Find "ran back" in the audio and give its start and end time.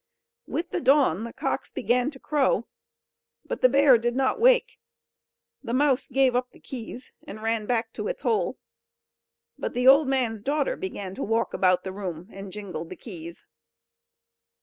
7.43-7.93